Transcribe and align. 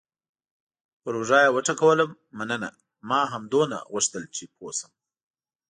پر 1.01 1.13
اوږه 1.17 1.39
یې 1.43 1.53
وټکولم: 1.55 2.09
مننه، 2.37 2.69
ما 3.09 3.21
همدومره 3.33 3.79
غوښتل 3.91 4.23
چې 4.35 4.43
پوه 4.55 4.71
شم. 4.79 4.91